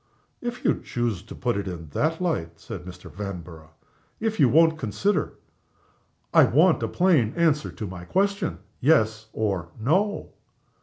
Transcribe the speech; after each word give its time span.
"If 0.41 0.65
you 0.65 0.81
choose 0.81 1.21
to 1.21 1.35
put 1.35 1.57
it 1.57 1.67
in 1.67 1.89
that 1.89 2.19
light," 2.19 2.59
said 2.59 2.85
Mr. 2.85 3.07
Vanborough; 3.11 3.69
"if 4.19 4.39
you 4.39 4.49
won't 4.49 4.79
consider" 4.79 5.33
"I 6.33 6.43
want 6.45 6.81
a 6.81 6.87
plain 6.87 7.33
answer 7.35 7.69
to 7.71 7.85
my 7.85 8.05
question 8.05 8.57
'yes, 8.79 9.27
or 9.31 9.69
no. 9.79 10.29